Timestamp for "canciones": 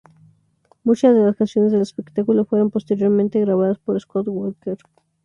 1.35-1.71